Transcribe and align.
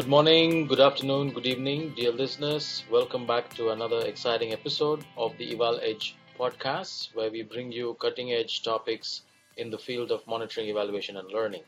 Good 0.00 0.08
morning, 0.08 0.66
good 0.66 0.80
afternoon, 0.80 1.30
good 1.34 1.44
evening, 1.44 1.92
dear 1.94 2.10
listeners. 2.10 2.84
Welcome 2.90 3.26
back 3.26 3.52
to 3.56 3.68
another 3.68 4.00
exciting 4.06 4.50
episode 4.50 5.04
of 5.18 5.36
the 5.36 5.52
Eval 5.52 5.78
Edge 5.82 6.16
podcast, 6.38 7.14
where 7.14 7.30
we 7.30 7.42
bring 7.42 7.70
you 7.70 7.92
cutting 8.00 8.32
edge 8.32 8.62
topics 8.62 9.24
in 9.58 9.68
the 9.68 9.76
field 9.76 10.10
of 10.10 10.26
monitoring, 10.26 10.70
evaluation, 10.70 11.18
and 11.18 11.30
learning. 11.30 11.64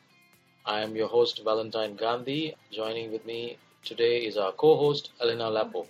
I 0.65 0.81
am 0.81 0.97
your 0.97 1.09
host, 1.09 1.43
Valentine 1.45 1.95
Gandhi. 1.95 2.55
Joining 2.71 3.13
with 3.13 3.27
me 3.27 3.59
today 3.85 4.25
is 4.25 4.39
our 4.39 4.53
co 4.53 4.79
host, 4.79 5.11
Alena 5.21 5.53
Lappo. 5.53 5.87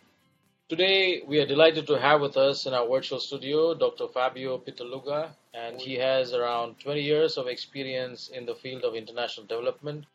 Today, 0.68 1.22
we 1.24 1.38
are 1.38 1.46
delighted 1.46 1.86
to 1.86 1.96
have 1.96 2.20
with 2.20 2.36
us 2.36 2.66
in 2.66 2.74
our 2.74 2.88
virtual 2.88 3.20
studio 3.20 3.72
Dr. 3.72 4.08
Fabio 4.08 4.58
Pittaluga, 4.58 5.30
and 5.54 5.80
he 5.80 5.94
has 5.94 6.32
around 6.32 6.80
20 6.80 7.02
years 7.02 7.38
of 7.38 7.46
experience 7.46 8.30
in 8.30 8.46
the 8.46 8.56
field 8.56 8.82
of 8.82 8.96
international 8.96 9.46
development 9.46 10.06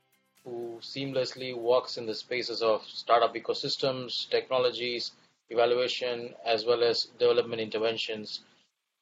who 0.47 0.79
seamlessly 0.81 1.53
works 1.53 1.97
in 1.97 2.05
the 2.05 2.15
spaces 2.15 2.61
of 2.61 2.81
startup 2.85 3.35
ecosystems, 3.35 4.29
technologies, 4.29 5.11
evaluation, 5.49 6.33
as 6.45 6.65
well 6.65 6.83
as 6.83 7.09
development 7.19 7.61
interventions. 7.61 8.39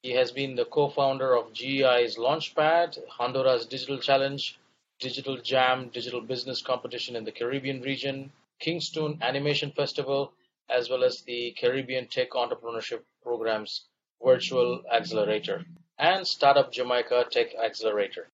He 0.02 0.10
has 0.10 0.32
been 0.32 0.56
the 0.56 0.64
co 0.64 0.88
founder 0.88 1.36
of 1.36 1.52
GEI's 1.52 2.16
Launchpad, 2.16 2.98
Honduras 3.08 3.64
Digital 3.66 3.98
Challenge, 3.98 4.58
Digital 4.98 5.36
Jam, 5.36 5.88
Digital 5.90 6.20
Business 6.20 6.62
Competition 6.62 7.14
in 7.14 7.22
the 7.22 7.30
Caribbean 7.30 7.80
region, 7.80 8.32
Kingston 8.58 9.18
Animation 9.22 9.70
Festival, 9.70 10.32
as 10.68 10.90
well 10.90 11.04
as 11.04 11.22
the 11.22 11.52
Caribbean 11.52 12.08
Tech 12.08 12.30
Entrepreneurship 12.30 13.02
Program's 13.22 13.84
Virtual 14.20 14.82
Accelerator, 14.92 15.64
and 15.96 16.26
Startup 16.26 16.72
Jamaica 16.72 17.26
Tech 17.30 17.54
Accelerator. 17.54 18.26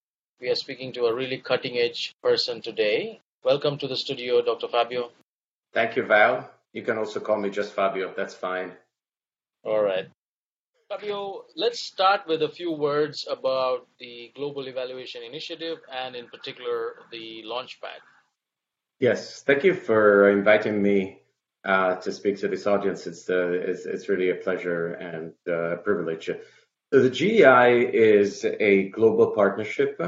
We 0.42 0.51
are 0.51 0.56
speaking 0.56 0.92
to 0.95 1.06
a 1.06 1.14
really 1.14 1.39
cutting 1.39 1.78
edge 1.78 2.16
person 2.20 2.61
today. 2.61 3.20
Welcome 3.44 3.78
to 3.78 3.86
the 3.86 3.97
studio, 3.97 4.42
Dr. 4.42 4.66
Fabio. 4.66 5.12
Thank 5.72 5.94
you, 5.94 6.03
Val. 6.03 6.50
You 6.72 6.83
can 6.83 6.98
also 6.98 7.20
call 7.20 7.39
me 7.39 7.48
just 7.48 7.75
Fabio. 7.75 8.12
That's 8.16 8.34
fine. 8.34 8.72
All 9.62 9.81
right. 9.81 10.08
Fabio, 10.89 11.44
let's 11.55 11.78
start 11.78 12.22
with 12.27 12.42
a 12.42 12.48
few 12.48 12.72
words 12.72 13.25
about 13.31 13.86
the 14.00 14.33
Global 14.34 14.66
Evaluation 14.66 15.22
Initiative 15.22 15.78
and, 15.89 16.16
in 16.16 16.27
particular, 16.27 16.97
the 17.12 17.44
Launchpad. 17.47 18.03
Yes, 18.98 19.44
thank 19.44 19.62
you 19.62 19.75
for 19.75 20.28
inviting 20.28 20.83
me 20.83 21.20
uh, 21.64 21.94
to 22.03 22.11
speak 22.11 22.41
to 22.41 22.48
this 22.48 22.66
audience. 22.66 23.06
It's, 23.06 23.31
uh, 23.31 23.53
it's, 23.53 23.86
it's 23.86 24.09
really 24.09 24.31
a 24.31 24.34
pleasure 24.34 24.94
and 24.94 25.34
uh, 25.47 25.75
a 25.75 25.77
privilege. 25.77 26.31
So 26.92 27.00
the 27.00 27.11
GEI 27.11 27.88
is 27.94 28.44
a 28.44 28.88
global 28.88 29.28
partnership 29.28 30.00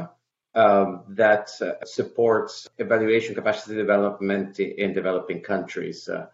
um, 0.54 1.02
that 1.08 1.50
uh, 1.60 1.84
supports 1.84 2.68
evaluation 2.78 3.34
capacity 3.34 3.74
development 3.74 4.60
in 4.60 4.92
developing 4.92 5.40
countries. 5.40 6.08
Uh, 6.08 6.26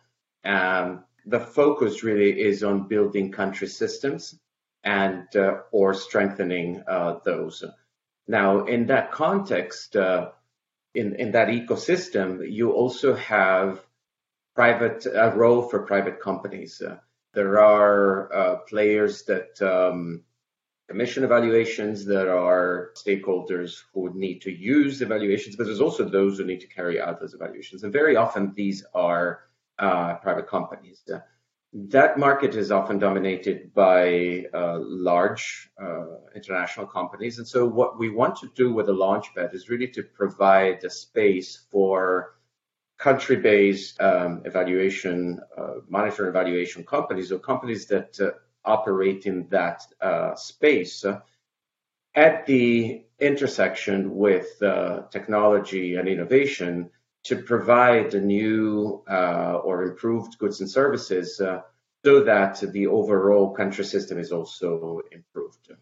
um, 0.44 1.04
the 1.27 1.40
focus 1.40 2.02
really 2.02 2.40
is 2.40 2.62
on 2.62 2.88
building 2.88 3.30
country 3.30 3.68
systems 3.68 4.38
and 4.84 5.24
uh, 5.36 5.58
or 5.72 5.94
strengthening 5.94 6.82
uh, 6.86 7.18
those. 7.24 7.64
Now, 8.27 8.64
in 8.64 8.86
that 8.86 9.12
context, 9.12 9.96
uh, 9.96 10.30
in 10.94 11.16
in 11.16 11.32
that 11.32 11.48
ecosystem, 11.48 12.50
you 12.50 12.72
also 12.72 13.14
have 13.14 13.84
private 14.55 15.06
a 15.06 15.30
role 15.34 15.62
for 15.62 15.80
private 15.86 16.20
companies. 16.20 16.80
Uh, 16.80 16.96
there 17.32 17.60
are 17.60 18.62
players 18.68 19.22
that 19.24 19.60
um, 19.62 20.24
commission 20.91 21.22
evaluations, 21.22 22.05
there 22.05 22.36
are 22.36 22.91
stakeholders 22.96 23.84
who 23.94 24.12
need 24.12 24.41
to 24.41 24.50
use 24.50 25.00
evaluations, 25.02 25.55
but 25.55 25.64
there's 25.66 25.80
also 25.80 26.05
those 26.05 26.38
who 26.38 26.44
need 26.44 26.60
to 26.60 26.66
carry 26.66 27.00
out 27.00 27.20
those 27.20 27.33
evaluations. 27.33 27.84
And 27.84 27.92
very 27.92 28.16
often 28.16 28.52
these 28.56 28.84
are 28.92 29.45
uh, 29.78 30.14
private 30.17 30.48
companies. 30.48 31.01
Uh, 31.08 31.20
that 31.73 32.18
market 32.18 32.56
is 32.56 32.73
often 32.73 32.98
dominated 32.98 33.73
by 33.73 34.46
uh, 34.52 34.78
large 34.80 35.70
uh, 35.80 36.06
international 36.34 36.86
companies. 36.86 37.39
And 37.39 37.46
so 37.46 37.64
what 37.68 37.96
we 37.96 38.11
want 38.11 38.34
to 38.39 38.51
do 38.57 38.74
with 38.74 38.86
the 38.86 38.98
Launchpad 39.05 39.55
is 39.55 39.68
really 39.68 39.86
to 39.96 40.02
provide 40.02 40.83
a 40.83 40.90
space 40.90 41.67
for 41.70 42.34
country-based 42.98 44.01
um, 44.01 44.42
evaluation, 44.45 45.39
uh, 45.57 45.74
monitor 45.89 46.28
evaluation 46.28 46.84
companies 46.84 47.30
or 47.30 47.39
companies 47.39 47.86
that 47.86 48.20
uh, 48.20 48.33
operate 48.64 49.26
in 49.26 49.46
that 49.48 49.82
uh, 50.00 50.34
space 50.34 51.04
uh, 51.04 51.20
at 52.14 52.46
the 52.46 53.02
intersection 53.18 54.16
with 54.16 54.62
uh, 54.62 55.02
technology 55.10 55.96
and 55.96 56.08
innovation 56.08 56.90
to 57.22 57.36
provide 57.36 58.10
the 58.10 58.20
new 58.20 59.02
uh, 59.08 59.60
or 59.62 59.84
improved 59.84 60.38
goods 60.38 60.60
and 60.60 60.70
services 60.70 61.40
uh, 61.40 61.60
so 62.04 62.24
that 62.24 62.60
the 62.72 62.86
overall 62.86 63.50
country 63.50 63.84
system 63.84 64.18
is 64.18 64.32
also 64.32 65.00
improved. 65.12 65.72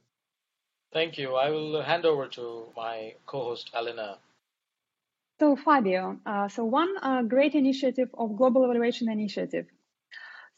Thank 0.93 1.19
you. 1.19 1.37
I 1.37 1.51
will 1.51 1.81
hand 1.83 2.05
over 2.05 2.27
to 2.29 2.73
my 2.77 3.15
co-host 3.27 3.71
Alena. 3.73 4.17
So 5.39 5.55
Fabio, 5.55 6.19
uh, 6.27 6.49
so 6.49 6.65
one 6.65 7.29
great 7.29 7.55
initiative 7.55 8.09
of 8.19 8.37
Global 8.37 8.65
Evaluation 8.65 9.09
Initiative 9.09 9.67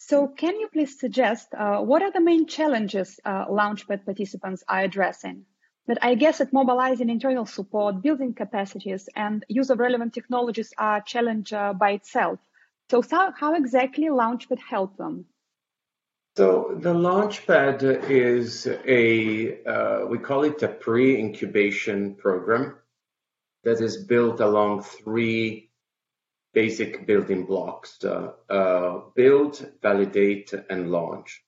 so, 0.02 0.28
can 0.28 0.58
you 0.58 0.68
please 0.68 0.98
suggest 0.98 1.52
uh, 1.52 1.80
what 1.80 2.00
are 2.00 2.10
the 2.10 2.22
main 2.22 2.46
challenges 2.46 3.20
uh, 3.22 3.44
Launchpad 3.44 4.06
participants 4.06 4.64
are 4.66 4.80
addressing? 4.80 5.44
But 5.86 5.98
I 6.00 6.14
guess 6.14 6.38
that 6.38 6.54
mobilizing 6.54 7.10
internal 7.10 7.44
support, 7.44 8.00
building 8.00 8.32
capacities, 8.32 9.10
and 9.14 9.44
use 9.48 9.68
of 9.68 9.78
relevant 9.78 10.14
technologies 10.14 10.72
are 10.78 10.96
a 10.96 11.04
challenge 11.04 11.52
uh, 11.52 11.74
by 11.74 11.90
itself. 11.90 12.38
So, 12.90 13.02
how, 13.10 13.32
how 13.32 13.54
exactly 13.54 14.06
Launchpad 14.06 14.58
help 14.58 14.96
them? 14.96 15.26
So, 16.38 16.78
the 16.80 16.94
Launchpad 16.94 18.08
is 18.08 18.66
a, 18.66 19.62
uh, 19.64 20.06
we 20.06 20.18
call 20.18 20.44
it 20.44 20.62
a 20.62 20.68
pre 20.68 21.18
incubation 21.18 22.14
program 22.14 22.76
that 23.64 23.82
is 23.82 23.98
built 23.98 24.40
along 24.40 24.82
three 24.82 25.69
basic 26.52 27.06
building 27.06 27.46
blocks, 27.46 28.04
uh, 28.04 29.00
build, 29.14 29.66
validate, 29.82 30.52
and 30.68 30.90
launch. 30.90 31.42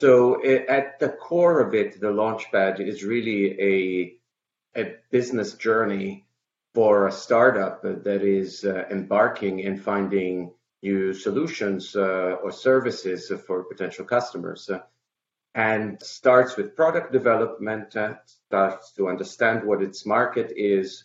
So 0.00 0.40
it, 0.40 0.66
at 0.68 0.98
the 0.98 1.08
core 1.08 1.60
of 1.60 1.74
it, 1.74 2.00
the 2.00 2.08
Launchpad 2.08 2.80
is 2.80 3.04
really 3.04 3.60
a, 3.60 4.80
a 4.80 4.94
business 5.10 5.54
journey 5.54 6.26
for 6.74 7.06
a 7.06 7.12
startup 7.12 7.82
that 7.82 8.22
is 8.22 8.64
uh, 8.64 8.84
embarking 8.90 9.58
in 9.60 9.76
finding 9.78 10.52
new 10.82 11.12
solutions 11.12 11.94
uh, 11.96 12.36
or 12.42 12.50
services 12.52 13.30
for 13.46 13.64
potential 13.64 14.04
customers. 14.04 14.70
And 15.54 16.00
starts 16.00 16.56
with 16.56 16.76
product 16.76 17.12
development, 17.12 17.96
starts 18.46 18.92
to 18.92 19.08
understand 19.08 19.64
what 19.64 19.82
its 19.82 20.06
market 20.06 20.52
is, 20.56 21.04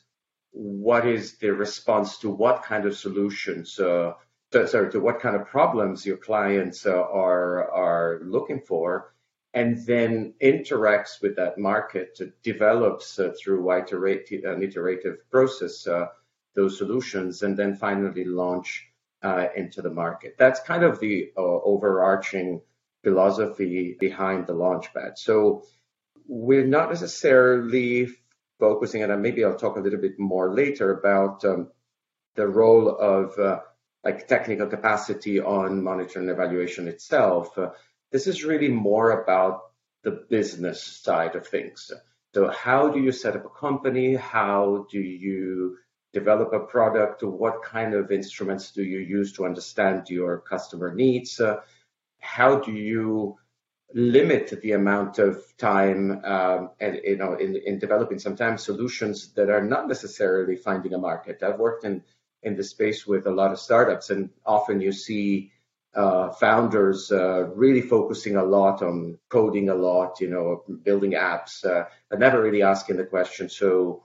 what 0.55 1.05
is 1.05 1.37
the 1.37 1.51
response 1.51 2.17
to 2.19 2.29
what 2.29 2.63
kind 2.63 2.85
of 2.85 2.95
solutions, 2.95 3.77
uh, 3.77 4.13
to, 4.51 4.67
sorry, 4.67 4.89
to 4.91 5.01
what 5.01 5.19
kind 5.19 5.35
of 5.35 5.47
problems 5.47 6.05
your 6.05 6.17
clients 6.17 6.85
uh, 6.85 6.93
are 6.93 7.69
are 7.71 8.21
looking 8.23 8.61
for, 8.61 9.13
and 9.53 9.85
then 9.85 10.33
interacts 10.41 11.21
with 11.21 11.35
that 11.35 11.57
market, 11.57 12.17
develops 12.41 13.19
uh, 13.19 13.33
through 13.37 13.69
iterative, 13.69 14.45
an 14.45 14.63
iterative 14.63 15.17
process 15.29 15.85
uh, 15.87 16.07
those 16.55 16.77
solutions, 16.77 17.41
and 17.41 17.57
then 17.57 17.75
finally 17.75 18.23
launch 18.23 18.87
uh, 19.23 19.47
into 19.57 19.81
the 19.81 19.89
market. 19.89 20.35
That's 20.37 20.61
kind 20.61 20.83
of 20.83 21.01
the 21.01 21.31
uh, 21.37 21.41
overarching 21.41 22.61
philosophy 23.03 23.97
behind 23.99 24.47
the 24.47 24.53
Launchpad. 24.53 25.17
So 25.17 25.63
we're 26.27 26.65
not 26.65 26.89
necessarily 26.89 28.07
focusing, 28.59 29.03
and 29.03 29.21
maybe 29.21 29.43
I'll 29.43 29.57
talk 29.57 29.77
a 29.77 29.81
little 29.81 29.99
bit 29.99 30.19
more 30.19 30.53
later 30.53 30.91
about 30.91 31.43
um, 31.45 31.71
the 32.35 32.47
role 32.47 32.89
of 32.89 33.37
uh, 33.39 33.59
like 34.03 34.27
technical 34.27 34.67
capacity 34.67 35.39
on 35.39 35.83
monitoring 35.83 36.29
and 36.29 36.37
evaluation 36.37 36.87
itself. 36.87 37.57
Uh, 37.57 37.71
this 38.11 38.27
is 38.27 38.43
really 38.43 38.69
more 38.69 39.23
about 39.23 39.71
the 40.03 40.11
business 40.11 40.83
side 40.83 41.35
of 41.35 41.47
things. 41.47 41.91
So 42.33 42.49
how 42.49 42.89
do 42.89 42.99
you 43.01 43.11
set 43.11 43.35
up 43.35 43.45
a 43.45 43.49
company? 43.49 44.15
How 44.15 44.87
do 44.91 44.99
you 44.99 45.77
develop 46.13 46.53
a 46.53 46.59
product? 46.59 47.23
What 47.23 47.63
kind 47.63 47.93
of 47.93 48.11
instruments 48.11 48.71
do 48.71 48.83
you 48.83 48.99
use 48.99 49.33
to 49.33 49.45
understand 49.45 50.09
your 50.09 50.39
customer 50.39 50.93
needs? 50.93 51.39
Uh, 51.39 51.61
how 52.19 52.59
do 52.59 52.71
you 52.71 53.37
limit 53.95 54.53
the 54.61 54.73
amount 54.73 55.19
of 55.19 55.41
time 55.57 56.21
um, 56.25 56.69
and 56.81 56.99
you 57.05 57.15
know 57.15 57.33
in, 57.35 57.55
in 57.55 57.79
developing 57.79 58.19
sometimes 58.19 58.61
solutions 58.61 59.31
that 59.35 59.49
are 59.49 59.63
not 59.63 59.87
necessarily 59.87 60.57
finding 60.57 60.93
a 60.93 60.97
market. 60.97 61.41
I've 61.41 61.59
worked 61.59 61.85
in 61.85 62.03
in 62.43 62.57
the 62.57 62.63
space 62.63 63.07
with 63.07 63.25
a 63.25 63.31
lot 63.31 63.53
of 63.53 63.59
startups, 63.59 64.09
and 64.09 64.29
often 64.45 64.81
you 64.81 64.91
see 64.91 65.51
uh, 65.95 66.29
founders 66.31 67.09
uh, 67.09 67.47
really 67.55 67.81
focusing 67.81 68.35
a 68.35 68.43
lot 68.43 68.81
on 68.81 69.17
coding 69.29 69.69
a 69.69 69.75
lot, 69.75 70.19
you 70.19 70.29
know, 70.29 70.63
building 70.83 71.13
apps, 71.13 71.65
uh, 71.65 71.85
but 72.09 72.19
never 72.19 72.41
really 72.41 72.61
asking 72.61 72.97
the 72.97 73.05
question. 73.05 73.47
So, 73.47 74.03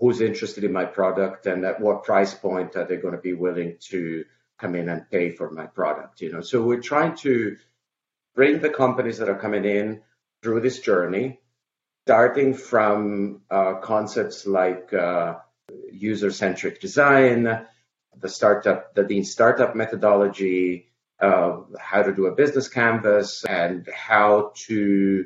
who's 0.00 0.22
interested 0.22 0.64
in 0.64 0.72
my 0.72 0.86
product 0.86 1.44
and 1.46 1.66
at 1.66 1.80
what 1.80 2.02
price 2.02 2.32
point 2.32 2.76
are 2.76 2.86
they 2.86 2.96
going 2.96 3.14
to 3.14 3.20
be 3.20 3.34
willing 3.34 3.76
to 3.90 4.24
come 4.58 4.74
in 4.74 4.88
and 4.88 5.08
pay 5.10 5.30
for 5.30 5.50
my 5.50 5.66
product 5.66 6.20
you 6.20 6.32
know 6.32 6.40
so 6.40 6.62
we're 6.62 6.80
trying 6.80 7.14
to 7.16 7.56
bring 8.38 8.60
the 8.60 8.70
companies 8.70 9.18
that 9.18 9.28
are 9.28 9.42
coming 9.46 9.64
in 9.64 10.00
through 10.42 10.60
this 10.60 10.78
journey 10.78 11.40
starting 12.06 12.54
from 12.54 13.40
uh, 13.50 13.74
concepts 13.82 14.46
like 14.46 14.94
uh, 14.94 15.34
user-centric 15.90 16.80
design 16.80 17.66
the 18.20 18.28
startup 18.28 18.94
the 18.94 19.02
lean 19.02 19.24
startup 19.24 19.74
methodology 19.74 20.86
uh, 21.20 21.56
how 21.80 22.00
to 22.04 22.14
do 22.14 22.26
a 22.26 22.36
business 22.42 22.68
canvas 22.68 23.44
and 23.44 23.88
how 23.92 24.52
to 24.54 25.24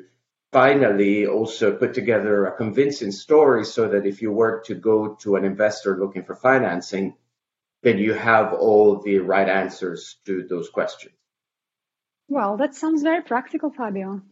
finally 0.51 1.27
also 1.27 1.71
put 1.71 1.93
together 1.93 2.47
a 2.47 2.57
convincing 2.57 3.11
story 3.11 3.63
so 3.63 3.89
that 3.89 4.07
if 4.07 4.23
you 4.23 4.31
were 4.31 4.63
to 4.65 4.73
go 4.73 5.13
to 5.21 5.35
an 5.35 5.45
investor 5.45 5.99
looking 5.99 6.23
for 6.23 6.35
financing, 6.35 7.15
then 7.83 7.99
you 7.99 8.13
have 8.13 8.53
all 8.53 9.01
the 9.01 9.19
right 9.19 9.49
answers 9.49 10.17
to 10.25 10.47
those 10.49 10.69
questions. 10.69 11.13
Well, 12.33 12.57
that 12.57 12.73
sounds 12.73 13.03
very 13.03 13.21
practical, 13.21 13.69
Fabio. 13.69 14.23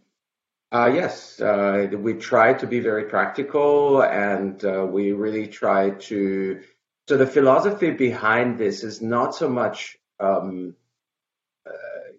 Uh, 0.71 0.92
yes, 0.92 1.39
uh, 1.39 1.88
we 1.92 2.15
try 2.15 2.53
to 2.56 2.65
be 2.65 2.80
very 2.80 3.03
practical 3.03 4.01
and 4.01 4.65
uh, 4.65 4.88
we 4.89 5.12
really 5.12 5.48
try 5.48 5.92
to. 6.09 6.62
So, 7.07 7.18
the 7.18 7.27
philosophy 7.27 7.92
behind 7.92 8.57
this 8.57 8.83
is 8.83 9.03
not 9.03 9.36
so 9.36 9.48
much 9.50 10.00
um, 10.19 10.75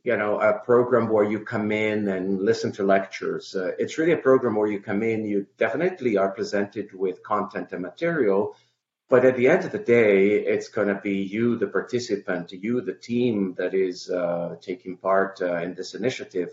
you 0.05 0.17
know 0.17 0.41
a 0.41 0.59
program 0.61 1.09
where 1.09 1.25
you 1.25 1.41
come 1.41 1.71
in 1.71 2.09
and 2.09 2.41
listen 2.41 2.73
to 2.73 2.83
lectures 2.83 3.55
uh, 3.55 3.71
it's 3.79 3.99
really 3.99 4.13
a 4.13 4.17
program 4.29 4.57
where 4.57 4.67
you 4.67 4.81
come 4.81 5.03
in 5.03 5.25
you 5.25 5.47
definitely 5.59 6.17
are 6.17 6.31
presented 6.31 6.93
with 6.93 7.23
content 7.23 7.69
and 7.73 7.83
material 7.83 8.57
but 9.13 9.27
at 9.27 9.37
the 9.37 9.47
end 9.47 9.63
of 9.63 9.73
the 9.73 9.87
day 9.99 10.39
it's 10.55 10.69
going 10.69 10.89
to 10.89 10.99
be 11.03 11.19
you 11.35 11.59
the 11.59 11.67
participant 11.67 12.51
you 12.51 12.81
the 12.81 12.95
team 12.95 13.55
that 13.59 13.75
is 13.75 14.09
uh, 14.09 14.57
taking 14.63 14.97
part 14.97 15.43
uh, 15.43 15.57
in 15.57 15.75
this 15.75 15.93
initiative 15.95 16.49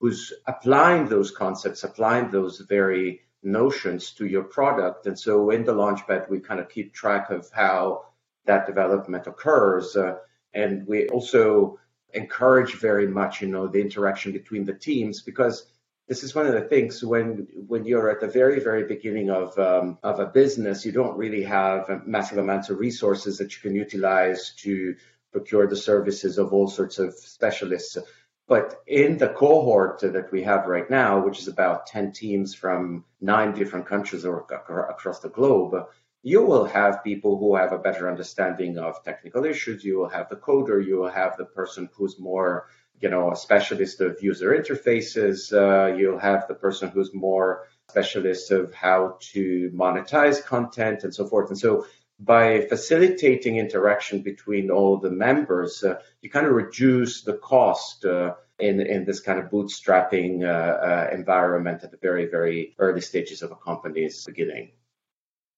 who's 0.00 0.32
applying 0.46 1.06
those 1.06 1.30
concepts 1.30 1.84
applying 1.84 2.30
those 2.30 2.60
very 2.60 3.20
notions 3.42 4.12
to 4.12 4.26
your 4.26 4.42
product. 4.42 5.06
And 5.06 5.18
so 5.18 5.50
in 5.50 5.64
the 5.64 5.74
launchpad 5.74 6.30
we 6.30 6.40
kind 6.40 6.60
of 6.60 6.70
keep 6.70 6.94
track 6.94 7.28
of 7.30 7.50
how 7.52 8.06
that 8.46 8.66
development 8.66 9.26
occurs 9.26 9.94
uh, 9.94 10.14
and 10.54 10.86
we 10.86 11.08
also 11.10 11.78
encourage 12.14 12.72
very 12.76 13.06
much, 13.06 13.42
you 13.42 13.48
know, 13.48 13.66
the 13.68 13.82
interaction 13.82 14.32
between 14.32 14.64
the 14.64 14.72
teams 14.72 15.20
because 15.20 15.66
this 16.08 16.22
is 16.24 16.34
one 16.34 16.46
of 16.46 16.54
the 16.54 16.62
things 16.62 17.04
when 17.04 17.46
when 17.66 17.84
you're 17.84 18.10
at 18.10 18.20
the 18.20 18.28
very 18.28 18.60
very 18.60 18.84
beginning 18.84 19.30
of 19.30 19.58
um, 19.58 19.98
of 20.02 20.20
a 20.20 20.26
business, 20.26 20.84
you 20.86 20.92
don't 20.92 21.16
really 21.16 21.42
have 21.42 22.06
massive 22.06 22.38
amounts 22.38 22.70
of 22.70 22.78
resources 22.78 23.38
that 23.38 23.54
you 23.54 23.60
can 23.60 23.74
utilize 23.74 24.54
to 24.64 24.96
procure 25.30 25.66
the 25.68 25.76
services 25.76 26.38
of 26.38 26.52
all 26.52 26.68
sorts 26.68 26.98
of 26.98 27.14
specialists. 27.14 27.98
But 28.46 28.80
in 28.86 29.18
the 29.18 29.28
cohort 29.28 30.00
that 30.00 30.32
we 30.32 30.42
have 30.44 30.66
right 30.66 30.88
now, 30.88 31.22
which 31.22 31.38
is 31.38 31.48
about 31.48 31.86
10 31.86 32.12
teams 32.12 32.54
from 32.54 33.04
nine 33.20 33.52
different 33.52 33.84
countries 33.84 34.24
or 34.24 34.46
across 34.88 35.20
the 35.20 35.28
globe, 35.28 35.74
you 36.22 36.42
will 36.42 36.64
have 36.64 37.04
people 37.04 37.38
who 37.38 37.56
have 37.56 37.72
a 37.72 37.78
better 37.78 38.10
understanding 38.10 38.78
of 38.78 39.04
technical 39.04 39.44
issues. 39.44 39.84
You 39.84 39.98
will 39.98 40.08
have 40.08 40.30
the 40.30 40.36
coder. 40.36 40.84
You 40.84 40.96
will 40.96 41.10
have 41.10 41.36
the 41.36 41.44
person 41.44 41.90
who's 41.92 42.18
more, 42.18 42.68
you 43.00 43.10
know, 43.10 43.32
a 43.32 43.36
specialist 43.36 44.00
of 44.00 44.22
user 44.22 44.50
interfaces. 44.50 45.52
Uh, 45.52 45.94
you'll 45.94 46.18
have 46.18 46.48
the 46.48 46.54
person 46.54 46.88
who's 46.88 47.14
more 47.14 47.68
specialist 47.88 48.50
of 48.50 48.74
how 48.74 49.16
to 49.20 49.70
monetize 49.74 50.44
content 50.44 51.04
and 51.04 51.14
so 51.14 51.26
forth. 51.26 51.48
And 51.50 51.58
so 51.58 51.86
by 52.20 52.62
facilitating 52.62 53.56
interaction 53.56 54.22
between 54.22 54.70
all 54.70 54.98
the 54.98 55.10
members, 55.10 55.84
uh, 55.84 56.00
you 56.20 56.30
kind 56.30 56.46
of 56.46 56.52
reduce 56.52 57.22
the 57.22 57.34
cost 57.34 58.04
uh, 58.04 58.34
in, 58.58 58.80
in 58.80 59.04
this 59.04 59.20
kind 59.20 59.38
of 59.38 59.50
bootstrapping 59.50 60.42
uh, 60.42 60.48
uh 60.48 61.10
environment 61.12 61.84
at 61.84 61.92
the 61.92 61.96
very, 61.96 62.26
very 62.26 62.74
early 62.78 63.00
stages 63.00 63.42
of 63.42 63.52
a 63.52 63.56
company's 63.56 64.24
beginning. 64.24 64.72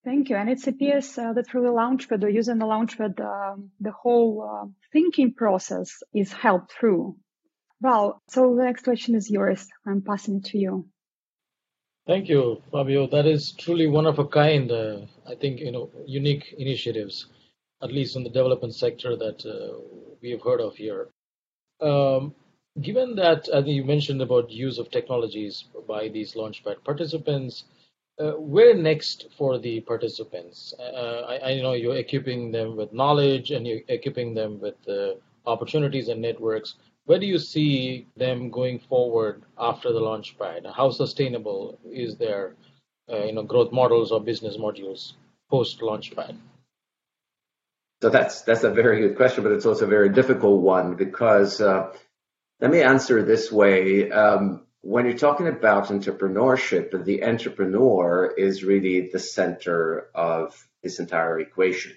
Thank 0.05 0.31
you. 0.31 0.37
And 0.37 0.49
it 0.49 0.67
appears 0.67 1.17
uh, 1.19 1.35
that 1.35 1.47
through 1.47 1.63
the 1.63 1.73
Launchpad 1.73 2.23
or 2.25 2.29
using 2.29 2.59
the 2.59 2.65
Launchpad, 2.65 3.21
um, 3.21 3.71
the 3.81 3.93
whole 3.93 4.43
uh, 4.43 4.67
thinking 4.93 5.35
process 5.35 6.03
is 6.15 6.33
helped 6.33 6.73
through. 6.73 7.17
Well, 7.81 8.21
so 8.29 8.55
the 8.55 8.65
next 8.65 8.85
question 8.85 9.15
is 9.15 9.31
yours. 9.31 9.67
I'm 9.87 10.03
passing 10.03 10.37
it 10.37 10.45
to 10.47 10.59
you. 10.59 10.89
Thank 12.07 12.29
you, 12.29 12.63
Fabio. 12.71 13.07
That 13.07 13.27
is 13.27 13.53
truly 13.53 13.87
one 13.87 14.07
of 14.07 14.19
a 14.19 14.27
kind. 14.27 14.71
Uh, 14.71 15.01
I 15.27 15.35
think 15.35 15.61
you 15.61 15.73
know 15.73 15.91
unique 16.07 16.55
initiatives, 16.59 17.27
at 17.83 17.93
least 17.93 18.17
in 18.17 18.25
the 18.25 18.31
development 18.31 18.75
sector 18.75 19.17
that 19.17 19.47
uh, 19.47 19.79
we 20.21 20.31
have 20.31 20.43
heard 20.43 20.61
of 20.61 20.77
here. 20.77 21.09
Um, 21.81 22.35
given 22.81 23.15
that, 23.17 23.49
I 23.55 23.63
think 23.63 23.77
you 23.77 23.85
mentioned 23.85 24.23
about 24.23 24.51
use 24.51 24.79
of 24.79 24.91
technologies 24.91 25.65
by 25.87 26.09
these 26.09 26.35
Launchpad 26.35 26.85
participants 26.85 27.65
uh, 28.21 28.33
where 28.33 28.75
next 28.75 29.27
for 29.37 29.59
the 29.59 29.81
participants? 29.81 30.75
Uh, 30.79 31.23
I, 31.27 31.53
I, 31.53 31.61
know 31.63 31.73
you're 31.73 31.97
equipping 31.97 32.53
them 32.53 32.77
with 32.77 32.93
knowledge 32.93 33.51
and 33.51 33.67
you're 33.67 33.81
equipping 33.89 34.35
them 34.35 34.61
with 34.61 34.77
uh, 34.87 35.15
opportunities 35.47 36.09
and 36.09 36.21
networks. 36.21 36.75
Where 37.11 37.19
do 37.19 37.27
you 37.27 37.41
see 37.41 38.07
them 38.17 38.51
going 38.51 38.79
forward 38.79 39.43
after 39.59 39.93
the 39.93 39.99
launchpad? 39.99 40.73
How 40.73 40.91
sustainable 40.91 41.77
is 41.85 42.17
their 42.17 42.55
uh, 43.13 43.25
you 43.25 43.33
know, 43.33 43.43
growth 43.43 43.73
models 43.73 44.13
or 44.13 44.21
business 44.21 44.57
modules 44.57 45.15
post 45.51 45.81
launchpad? 45.81 46.37
So 48.01 48.11
that's 48.11 48.43
that's 48.43 48.63
a 48.63 48.71
very 48.71 49.01
good 49.01 49.17
question, 49.17 49.43
but 49.43 49.51
it's 49.51 49.67
also 49.67 49.87
a 49.87 49.89
very 49.89 50.11
difficult 50.11 50.63
one 50.63 50.95
because 50.95 51.61
uh, 51.61 51.93
let 52.61 52.71
me 52.71 52.81
answer 52.81 53.25
this 53.25 53.51
way. 53.51 54.13
Um, 54.13 54.69
when 54.83 55.05
you're 55.05 55.19
talking 55.19 55.49
about 55.49 55.89
entrepreneurship, 55.89 57.05
the 57.05 57.25
entrepreneur 57.25 58.33
is 58.39 58.63
really 58.63 59.11
the 59.11 59.19
center 59.19 60.11
of 60.15 60.55
this 60.81 61.01
entire 61.01 61.41
equation. 61.41 61.97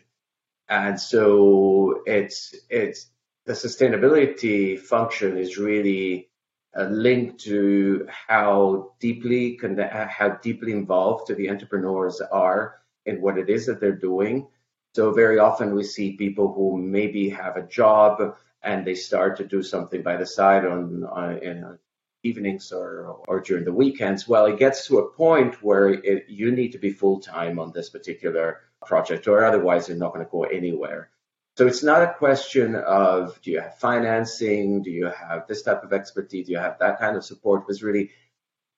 And 0.68 1.00
so 1.00 2.02
it's 2.08 2.56
it's 2.68 3.12
the 3.46 3.54
sustainability 3.54 4.80
function 4.80 5.38
is 5.38 5.58
really 5.58 6.30
uh, 6.78 6.86
linked 6.86 7.42
to 7.42 8.08
how 8.10 8.94
deeply 9.00 9.60
how 9.90 10.30
deeply 10.42 10.72
involved 10.72 11.34
the 11.36 11.50
entrepreneurs 11.50 12.22
are 12.22 12.76
in 13.06 13.22
what 13.22 13.38
it 13.38 13.50
is 13.50 13.66
that 13.66 13.80
they're 13.80 13.92
doing. 13.92 14.48
So 14.96 15.12
very 15.12 15.40
often 15.40 15.76
we 15.76 15.84
see 15.84 16.18
people 16.18 16.54
who 16.54 16.78
maybe 16.78 17.30
have 17.30 17.58
a 17.58 17.68
job 17.68 18.36
and 18.62 18.86
they 18.86 18.96
start 18.96 19.38
to 19.38 19.44
do 19.46 19.62
something 19.62 20.02
by 20.02 20.18
the 20.18 20.26
side 20.26 20.66
on, 20.66 21.04
on 21.04 21.38
in, 21.40 21.80
evenings 22.24 22.72
or, 22.72 23.20
or 23.28 23.42
during 23.42 23.66
the 23.66 23.74
weekends. 23.74 24.28
Well, 24.28 24.46
it 24.46 24.58
gets 24.58 24.88
to 24.88 25.00
a 25.00 25.10
point 25.10 25.62
where 25.62 25.90
it, 25.90 26.26
you 26.30 26.52
need 26.52 26.72
to 26.72 26.78
be 26.78 26.92
full 26.92 27.20
time 27.20 27.60
on 27.60 27.72
this 27.74 27.90
particular 27.90 28.62
project, 28.86 29.28
or 29.28 29.44
otherwise 29.44 29.90
you're 29.90 29.98
not 29.98 30.14
going 30.14 30.26
to 30.26 30.32
go 30.32 30.44
anywhere. 30.44 31.10
So 31.56 31.68
it's 31.68 31.84
not 31.84 32.02
a 32.02 32.14
question 32.14 32.76
of 32.76 33.40
do 33.42 33.52
you 33.52 33.62
have 33.62 33.78
financing, 33.78 34.82
do 34.82 34.90
you 34.90 35.06
have 35.06 35.48
this 35.48 35.62
type 35.62 35.84
of 35.84 35.94
expertise, 35.94 36.48
do 36.48 36.54
you 36.54 36.58
have 36.58 36.80
that 36.80 37.00
kind 37.00 37.16
of 37.16 37.24
support, 37.24 37.68
but 37.68 37.80
really 37.82 38.10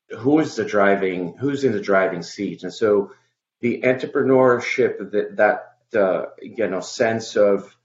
who's 0.09 0.55
the 0.55 0.65
driving, 0.65 1.35
who's 1.37 1.63
in 1.63 1.71
the 1.71 1.81
driving 1.81 2.21
seat. 2.21 2.63
And 2.63 2.73
so 2.73 3.11
the 3.61 3.81
entrepreneurship 3.81 5.11
that 5.11 5.37
that 5.37 5.99
uh, 5.99 6.25
you 6.41 6.67
know 6.67 6.81
sense 6.81 7.35
of 7.35 7.75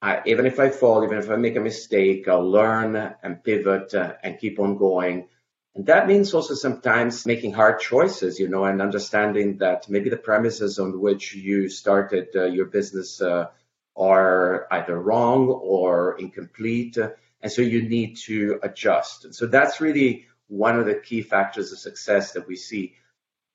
I, 0.00 0.22
even 0.26 0.46
if 0.46 0.60
I 0.60 0.70
fall, 0.70 1.04
even 1.04 1.18
if 1.18 1.30
I 1.30 1.36
make 1.36 1.56
a 1.56 1.60
mistake, 1.60 2.28
I'll 2.28 2.48
learn 2.48 2.94
and 3.22 3.42
pivot 3.42 3.94
uh, 3.94 4.14
and 4.22 4.38
keep 4.38 4.60
on 4.60 4.76
going. 4.76 5.28
And 5.74 5.86
that 5.86 6.06
means 6.06 6.34
also 6.34 6.54
sometimes 6.54 7.26
making 7.26 7.52
hard 7.52 7.80
choices, 7.80 8.38
you 8.38 8.48
know, 8.48 8.64
and 8.64 8.80
understanding 8.80 9.58
that 9.58 9.88
maybe 9.88 10.10
the 10.10 10.16
premises 10.16 10.78
on 10.78 11.00
which 11.00 11.34
you 11.34 11.68
started 11.68 12.28
uh, 12.36 12.44
your 12.44 12.66
business 12.66 13.20
uh, 13.20 13.48
are 13.98 14.66
either 14.70 14.98
wrong 14.98 15.48
or 15.48 16.18
incomplete. 16.18 16.96
and 17.42 17.52
so 17.52 17.62
you 17.62 17.82
need 17.82 18.16
to 18.16 18.58
adjust. 18.62 19.24
And 19.24 19.34
so 19.34 19.46
that's 19.46 19.80
really 19.80 20.26
one 20.48 20.78
of 20.78 20.86
the 20.86 20.94
key 20.94 21.22
factors 21.22 21.72
of 21.72 21.78
success 21.78 22.32
that 22.32 22.48
we 22.48 22.56
see. 22.56 22.94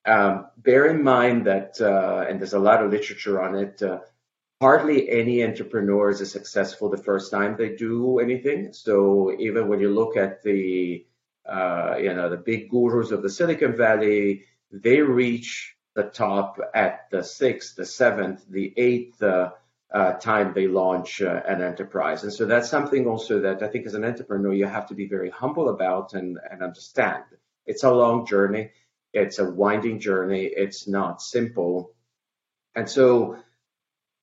Um, 0.05 0.47
bear 0.57 0.85
in 0.87 1.03
mind 1.03 1.47
that, 1.47 1.79
uh, 1.81 2.25
and 2.27 2.39
there's 2.39 2.53
a 2.53 2.59
lot 2.59 2.83
of 2.83 2.91
literature 2.91 3.41
on 3.41 3.55
it, 3.55 3.81
uh, 3.81 3.99
hardly 4.61 5.09
any 5.09 5.43
entrepreneurs 5.43 6.21
are 6.21 6.25
successful 6.25 6.89
the 6.89 6.97
first 6.97 7.31
time 7.31 7.55
they 7.57 7.75
do 7.75 8.19
anything. 8.19 8.71
So 8.71 9.35
even 9.39 9.67
when 9.67 9.79
you 9.79 9.91
look 9.91 10.15
at 10.17 10.41
the 10.43 11.05
uh, 11.45 11.97
you 11.99 12.13
know 12.13 12.29
the 12.29 12.37
big 12.37 12.69
gurus 12.69 13.11
of 13.11 13.21
the 13.21 13.29
Silicon 13.29 13.75
Valley, 13.75 14.45
they 14.71 15.01
reach 15.01 15.75
the 15.93 16.03
top 16.03 16.59
at 16.73 17.09
the 17.11 17.23
sixth, 17.23 17.75
the 17.75 17.85
seventh, 17.85 18.45
the 18.49 18.73
eighth 18.77 19.21
uh, 19.21 19.51
uh, 19.93 20.13
time 20.13 20.53
they 20.53 20.67
launch 20.67 21.21
uh, 21.21 21.41
an 21.47 21.61
enterprise. 21.61 22.23
And 22.23 22.33
so 22.33 22.45
that's 22.45 22.69
something 22.69 23.07
also 23.07 23.41
that 23.41 23.63
I 23.63 23.67
think 23.67 23.85
as 23.85 23.93
an 23.93 24.05
entrepreneur 24.05 24.53
you 24.53 24.65
have 24.65 24.87
to 24.87 24.95
be 24.95 25.07
very 25.07 25.29
humble 25.29 25.69
about 25.69 26.13
and, 26.13 26.39
and 26.51 26.63
understand. 26.63 27.23
It's 27.65 27.83
a 27.83 27.91
long 27.91 28.25
journey. 28.25 28.71
It's 29.13 29.39
a 29.39 29.49
winding 29.49 29.99
journey. 29.99 30.45
It's 30.45 30.87
not 30.87 31.21
simple 31.21 31.91
And 32.75 32.89
so 32.89 33.37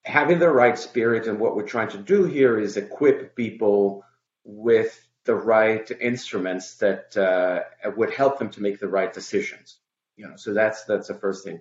having 0.04 0.38
the 0.38 0.48
right 0.48 0.78
spirit 0.78 1.26
and 1.26 1.38
what 1.40 1.56
we're 1.56 1.66
trying 1.66 1.90
to 1.90 1.98
do 1.98 2.24
here 2.24 2.58
is 2.58 2.76
equip 2.76 3.36
people 3.36 4.04
with 4.44 4.98
the 5.24 5.34
right 5.34 5.90
instruments 6.00 6.76
that 6.78 7.16
uh, 7.16 7.60
would 7.96 8.12
help 8.12 8.38
them 8.38 8.50
to 8.50 8.62
make 8.62 8.80
the 8.80 8.88
right 8.88 9.12
decisions. 9.12 9.78
You 10.16 10.28
know, 10.28 10.36
so 10.36 10.54
that's 10.54 10.84
that's 10.84 11.08
the 11.08 11.14
first 11.14 11.44
thing. 11.44 11.60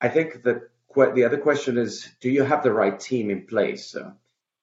I 0.00 0.08
think 0.08 0.42
the 0.42 0.68
the 0.94 1.24
other 1.24 1.38
question 1.38 1.78
is, 1.78 2.08
do 2.20 2.30
you 2.30 2.42
have 2.42 2.62
the 2.62 2.72
right 2.72 2.98
team 2.98 3.30
in 3.30 3.46
place? 3.46 3.94
Uh, 3.94 4.12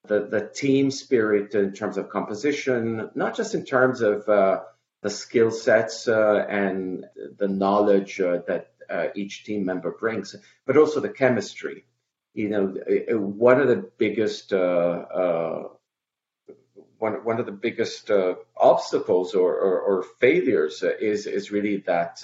the 0.07 0.27
the 0.27 0.47
team 0.47 0.91
spirit 0.91 1.53
in 1.53 1.73
terms 1.73 1.97
of 1.97 2.09
composition, 2.09 3.09
not 3.15 3.35
just 3.35 3.53
in 3.53 3.65
terms 3.65 4.01
of 4.01 4.27
uh, 4.27 4.61
the 5.01 5.09
skill 5.09 5.51
sets 5.51 6.07
uh, 6.07 6.45
and 6.49 7.05
the 7.37 7.47
knowledge 7.47 8.19
uh, 8.19 8.39
that 8.47 8.73
uh, 8.89 9.07
each 9.15 9.43
team 9.43 9.65
member 9.65 9.91
brings, 9.91 10.35
but 10.65 10.77
also 10.77 10.99
the 10.99 11.09
chemistry. 11.09 11.85
You 12.33 12.49
know, 12.49 12.75
one 13.17 13.59
of 13.59 13.67
the 13.67 13.89
biggest 13.97 14.51
one 14.51 15.65
one 17.23 17.39
of 17.39 17.45
the 17.45 17.51
biggest 17.51 18.09
obstacles 18.57 19.35
or, 19.35 19.53
or, 19.53 19.81
or 19.81 20.03
failures 20.19 20.83
is 20.83 21.27
is 21.27 21.51
really 21.51 21.77
that 21.87 22.23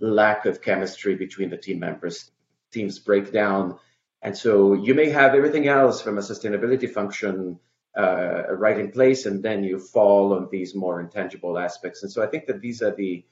lack 0.00 0.46
of 0.46 0.62
chemistry 0.62 1.16
between 1.16 1.50
the 1.50 1.56
team 1.56 1.80
members. 1.80 2.30
Teams 2.74 2.98
break 2.98 3.32
down 3.32 3.78
and 4.24 4.36
so 4.36 4.72
you 4.72 4.94
may 4.94 5.10
have 5.10 5.34
everything 5.34 5.68
else 5.68 6.00
from 6.00 6.16
a 6.16 6.22
sustainability 6.22 6.90
function 6.90 7.60
uh, 7.94 8.44
right 8.54 8.78
in 8.78 8.90
place, 8.90 9.26
and 9.26 9.42
then 9.42 9.62
you 9.62 9.78
fall 9.78 10.32
on 10.32 10.48
these 10.50 10.74
more 10.74 10.98
intangible 10.98 11.58
aspects. 11.58 12.02
And 12.02 12.10
so 12.10 12.22
I 12.22 12.26
think 12.26 12.46
that 12.46 12.62
these 12.62 12.80
are 12.80 12.94
the, 12.94 13.22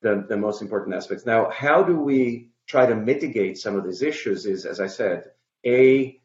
the, 0.00 0.24
the 0.26 0.38
most 0.38 0.62
important 0.62 0.96
aspects. 0.96 1.26
Now, 1.26 1.50
how 1.50 1.82
do 1.82 1.94
we 1.94 2.48
try 2.66 2.86
to 2.86 2.94
mitigate 2.94 3.58
some 3.58 3.76
of 3.76 3.84
these 3.84 4.00
issues? 4.00 4.46
Is, 4.46 4.64
as 4.64 4.80
I 4.80 4.86
said, 4.86 5.30
a 5.64 6.18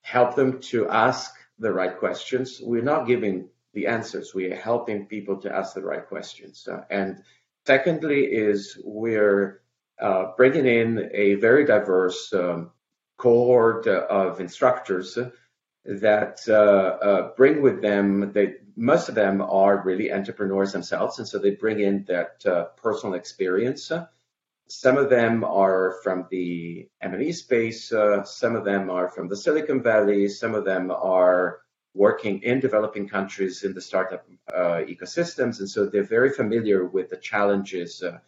help 0.00 0.34
them 0.34 0.60
to 0.72 0.88
ask 0.88 1.30
the 1.58 1.70
right 1.70 1.98
questions. 1.98 2.62
We're 2.64 2.82
not 2.82 3.06
giving 3.06 3.50
the 3.74 3.88
answers. 3.88 4.32
We're 4.34 4.56
helping 4.56 5.06
people 5.06 5.42
to 5.42 5.54
ask 5.54 5.74
the 5.74 5.82
right 5.82 6.08
questions. 6.08 6.66
Uh, 6.66 6.84
and 6.88 7.22
secondly, 7.66 8.24
is 8.24 8.80
we're 8.82 9.60
uh, 10.00 10.32
bringing 10.36 10.66
in 10.66 11.10
a 11.12 11.34
very 11.34 11.64
diverse 11.64 12.32
um, 12.32 12.70
cohort 13.16 13.86
of 13.86 14.40
instructors 14.40 15.18
that 15.88 16.40
uh, 16.48 16.52
uh, 16.52 17.34
bring 17.34 17.62
with 17.62 17.80
them, 17.80 18.34
most 18.76 19.08
of 19.08 19.14
them 19.14 19.40
are 19.40 19.82
really 19.82 20.12
entrepreneurs 20.12 20.72
themselves, 20.72 21.18
and 21.18 21.26
so 21.26 21.38
they 21.38 21.52
bring 21.52 21.80
in 21.80 22.04
that 22.08 22.44
uh, 22.44 22.64
personal 22.76 23.14
experience. 23.14 23.90
Some 24.68 24.98
of 24.98 25.08
them 25.08 25.44
are 25.44 25.96
from 26.02 26.26
the 26.30 26.88
M&E 27.00 27.32
space, 27.32 27.90
uh, 27.90 28.22
some 28.24 28.54
of 28.54 28.66
them 28.66 28.90
are 28.90 29.08
from 29.08 29.28
the 29.28 29.36
Silicon 29.36 29.82
Valley, 29.82 30.28
some 30.28 30.54
of 30.54 30.66
them 30.66 30.90
are 30.90 31.60
working 31.94 32.42
in 32.42 32.60
developing 32.60 33.08
countries 33.08 33.64
in 33.64 33.72
the 33.72 33.80
startup 33.80 34.26
uh, 34.54 34.82
ecosystems, 34.86 35.60
and 35.60 35.70
so 35.70 35.86
they're 35.86 36.02
very 36.02 36.30
familiar 36.30 36.84
with 36.84 37.08
the 37.08 37.16
challenges 37.16 38.02
uh, 38.02 38.18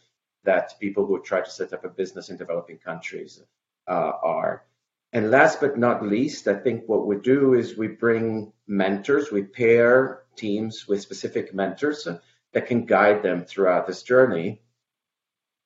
that 0.45 0.79
people 0.81 1.07
who 1.07 1.23
try 1.23 1.41
to 1.41 1.51
set 1.51 1.73
up 1.73 1.85
a 1.85 1.89
business 1.89 2.31
in 2.31 2.37
developing 2.37 2.79
countries 2.79 3.43
are. 3.87 4.65
And 5.13 5.31
last 5.31 5.61
but 5.61 5.77
not 5.77 6.07
least, 6.07 6.47
I 6.47 6.55
think 6.55 6.85
what 6.87 7.07
we 7.07 7.17
do 7.17 7.55
is 7.55 7.77
we 7.77 7.89
bring 7.89 8.53
mentors, 8.67 9.33
we 9.33 9.43
pair 9.43 10.23
teams 10.37 10.87
with 10.87 11.03
specific 11.03 11.53
mentors 11.53 12.07
that 12.53 12.67
can 12.67 12.87
guide 12.87 13.23
them 13.23 13.45
throughout 13.45 13.87
this 13.87 14.03
journey. 14.03 14.63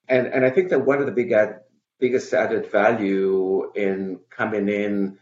And, 0.08 0.26
and 0.26 0.44
I 0.44 0.50
think 0.50 0.70
that 0.70 0.84
one 0.84 1.00
of 1.00 1.06
the 1.06 1.12
big 1.12 1.32
ad, 1.32 1.60
biggest 2.00 2.32
added 2.32 2.70
value 2.70 3.70
in 3.74 4.20
coming 4.30 4.68
in 4.68 5.18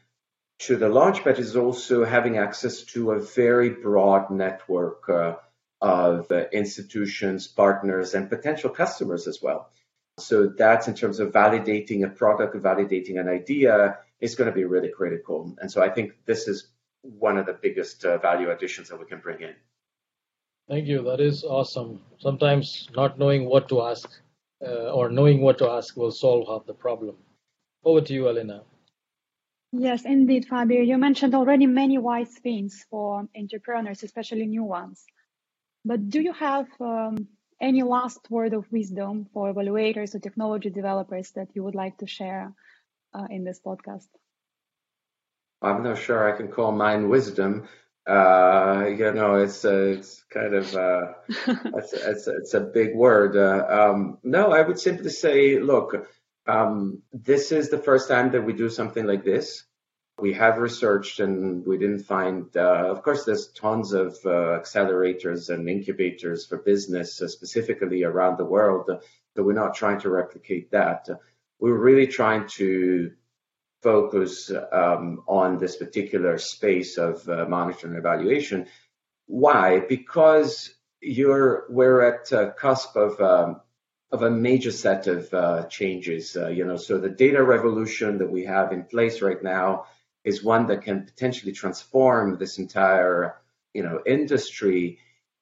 to 0.61 0.76
the 0.76 0.87
Launchpad 0.87 1.38
is 1.38 1.56
also 1.56 2.04
having 2.04 2.38
access 2.38 2.82
to 2.82 3.12
a 3.12 3.21
very 3.21 3.71
broad 3.71 4.30
network 4.30 5.09
uh, 5.09 5.35
of 5.83 6.31
uh, 6.31 6.45
institutions, 6.53 7.49
partners, 7.49 8.15
and 8.15 8.31
potential 8.31 8.71
customers 8.71 9.27
as 9.27 9.43
well. 9.43 9.71
So 10.19 10.47
that's 10.47 10.87
in 10.89 10.95
terms 10.95 11.19
of 11.19 11.33
validating 11.33 12.05
a 12.05 12.09
product, 12.09 12.55
validating 12.57 13.19
an 13.19 13.29
idea, 13.29 13.99
is 14.21 14.37
going 14.37 14.49
to 14.49 14.55
be 14.55 14.65
really 14.65 14.91
critical. 14.91 15.57
And 15.61 15.71
so 15.71 15.83
I 15.83 15.89
think 15.89 16.12
this 16.25 16.47
is 16.47 16.69
one 17.03 17.37
of 17.37 17.47
the 17.47 17.55
biggest 17.55 18.05
uh, 18.05 18.19
value 18.19 18.51
additions 18.51 18.89
that 18.89 19.01
we 19.01 19.07
can 19.07 19.19
bring 19.19 19.43
in. 19.43 19.55
Thank 20.69 20.87
you. 20.87 21.03
That 21.03 21.21
is 21.21 21.43
awesome. 21.43 22.01
Sometimes 22.19 22.89
not 22.95 23.19
knowing 23.19 23.47
what 23.47 23.69
to 23.71 23.83
ask 23.83 24.09
uh, 24.65 24.93
or 24.93 25.11
knowing 25.11 25.41
what 25.41 25.59
to 25.59 25.69
ask 25.69 25.97
will 25.97 26.12
solve 26.12 26.47
half 26.47 26.65
the 26.67 26.75
problem. 26.75 27.17
Over 27.85 28.03
to 28.03 28.12
you, 28.12 28.25
Alena. 28.25 28.62
Yes, 29.73 30.05
indeed, 30.05 30.47
Fabio. 30.47 30.83
You 30.83 30.99
mentioned 30.99 31.35
already 31.35 31.67
many 31.67 31.99
wise 31.99 32.35
things 32.35 32.87
for 32.89 33.27
entrepreneurs, 33.37 34.05
especially 34.05 34.47
new 34.47 34.62
ones. 34.62 35.05
But 35.85 36.09
do 36.09 36.21
you 36.21 36.33
have 36.33 36.69
um, 36.81 37.29
any 37.61 37.83
last 37.83 38.31
word 38.31 38.55
of 38.55 38.71
wisdom 38.71 39.27
for 39.33 39.53
evaluators 39.53 40.15
or 40.15 40.21
technology 40.21 40.71
developers 40.71 41.31
that 41.33 41.49
you 41.55 41.65
would 41.65 41.75
like 41.75 41.99
to 41.99 42.07
share 42.07 42.53
uh, 43.15 43.27
in 43.31 43.45
this 43.45 43.61
podcast? 43.61 44.09
I'm 45.61 45.83
not 45.83 45.99
sure 45.99 46.33
I 46.33 46.37
can 46.37 46.49
call 46.49 46.73
mine 46.73 47.09
wisdom. 47.09 47.69
Uh, 48.07 48.87
you 48.89 49.12
know, 49.12 49.37
it's 49.37 49.65
a, 49.65 49.93
it's 49.93 50.25
kind 50.29 50.55
of 50.55 50.75
uh, 50.75 51.12
it's, 51.29 51.93
it's, 51.93 52.27
it's 52.27 52.55
a 52.55 52.61
big 52.61 52.97
word. 52.97 53.37
Uh, 53.37 53.67
um, 53.69 54.19
no, 54.25 54.53
I 54.53 54.62
would 54.62 54.81
simply 54.81 55.11
say, 55.11 55.61
look, 55.61 56.09
um, 56.47 57.03
this 57.12 57.53
is 57.53 57.71
the 57.71 57.79
first 57.79 58.09
time 58.09 58.33
that 58.33 58.43
we 58.43 58.53
do 58.53 58.69
something 58.69 59.07
like 59.07 59.25
this. 59.25 59.65
We 60.23 60.33
have 60.35 60.59
researched 60.59 61.19
and 61.19 61.67
we 61.67 61.76
didn't 61.79 62.05
find, 62.05 62.47
uh, 62.57 62.87
of 62.93 63.02
course, 63.02 63.25
there's 63.25 63.49
tons 63.49 63.93
of 63.93 64.11
uh, 64.25 64.61
accelerators 64.61 65.50
and 65.52 65.69
incubators 65.69 66.47
for 66.47 66.59
business, 66.59 67.21
uh, 67.21 67.26
specifically 67.26 68.05
around 68.05 68.37
the 68.38 68.45
world. 68.57 68.87
So 69.35 69.43
we're 69.43 69.62
not 69.64 69.75
trying 69.75 70.00
to 70.02 70.11
replicate 70.11 70.71
that 70.71 71.09
We're 71.59 71.85
really 71.88 72.07
trying 72.07 72.47
to 72.61 73.12
focus 73.83 74.50
um, 74.83 75.25
on 75.26 75.59
this 75.59 75.76
particular 75.76 76.38
space 76.38 76.99
of 76.99 77.29
uh, 77.29 77.47
monitoring 77.49 77.95
and 77.95 77.99
evaluation. 77.99 78.67
Why? 79.26 79.81
Because 79.81 80.75
you're 81.00 81.67
we're 81.69 82.00
at 82.00 82.31
a 82.33 82.55
cusp 82.64 82.95
of 82.97 83.21
um, 83.21 83.61
of 84.12 84.23
a 84.23 84.31
major 84.31 84.71
set 84.71 85.07
of 85.07 85.33
uh, 85.35 85.67
changes. 85.67 86.37
Uh, 86.37 86.49
you 86.49 86.64
know, 86.64 86.76
so 86.76 86.99
the 86.99 87.09
data 87.09 87.43
revolution 87.43 88.19
that 88.19 88.31
we 88.31 88.45
have 88.45 88.73
in 88.73 88.85
place 88.85 89.23
right 89.23 89.43
now 89.43 89.87
is 90.25 90.45
one 90.45 90.67
that 90.67 90.83
can 90.83 91.05
potentially 91.05 91.52
transform 91.52 92.38
this 92.38 92.59
entire 92.59 93.37
you 93.75 93.83
know 93.83 94.00
industry. 94.07 94.99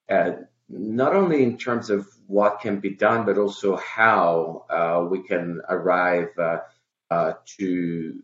Uh, 0.09 0.33
not 0.69 1.15
only 1.15 1.43
in 1.43 1.59
terms 1.59 1.91
of 1.91 2.07
what 2.27 2.61
can 2.61 2.79
be 2.79 2.91
done, 2.91 3.27
but 3.27 3.39
also 3.39 3.77
how 3.77 4.65
uh, 4.71 5.05
we 5.09 5.23
can 5.23 5.61
arrive 5.69 6.29
uh, 6.39 6.59
uh, 7.11 7.33
to 7.59 8.23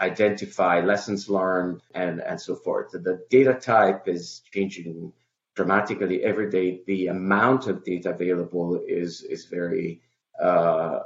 identify 0.00 0.80
lessons 0.80 1.28
learned 1.28 1.82
and, 1.94 2.20
and 2.20 2.40
so 2.40 2.54
forth. 2.54 2.92
The 2.92 3.24
data 3.30 3.54
type 3.54 4.06
is 4.06 4.42
changing 4.52 5.12
dramatically 5.56 6.22
every 6.22 6.50
day. 6.50 6.82
The 6.86 7.08
amount 7.08 7.66
of 7.66 7.84
data 7.84 8.10
available 8.10 8.80
is 8.86 9.22
is 9.22 9.46
very 9.46 10.00
uh, 10.40 11.00